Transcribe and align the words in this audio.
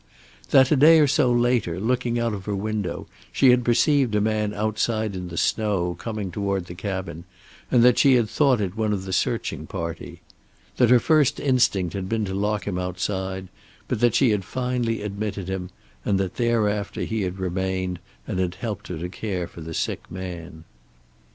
That, 0.49 0.71
a 0.71 0.75
day 0.75 0.99
or 0.99 1.05
so 1.05 1.31
later, 1.31 1.79
looking 1.79 2.17
out 2.17 2.33
of 2.33 2.45
her 2.45 2.55
window, 2.55 3.05
she 3.31 3.51
had 3.51 3.63
perceived 3.63 4.15
a 4.15 4.19
man 4.19 4.51
outside 4.51 5.15
in 5.15 5.27
the 5.27 5.37
snow 5.37 5.93
coming 5.93 6.31
toward 6.31 6.65
the 6.65 6.73
cabin, 6.73 7.23
and 7.69 7.83
that 7.83 7.99
she 7.99 8.15
had 8.15 8.27
thought 8.27 8.61
it 8.61 8.75
one 8.75 8.93
of 8.93 9.05
the 9.05 9.13
searching 9.13 9.67
party. 9.67 10.21
That 10.77 10.89
her 10.89 10.97
first 10.99 11.39
instinct 11.39 11.93
had 11.93 12.09
been 12.09 12.25
to 12.25 12.33
lock 12.33 12.65
him 12.65 12.79
outside, 12.79 13.47
but 13.87 13.99
that 13.99 14.15
she 14.15 14.31
had 14.31 14.43
finally 14.43 15.03
admitted 15.03 15.47
him, 15.47 15.69
and 16.03 16.19
that 16.19 16.37
thereafter 16.37 17.01
he 17.01 17.21
had 17.21 17.37
remained 17.37 17.99
and 18.25 18.39
had 18.39 18.55
helped 18.55 18.87
her 18.87 18.97
to 18.97 19.07
care 19.07 19.45
for 19.45 19.61
the 19.61 19.75
sick 19.75 20.09
man. 20.09 20.63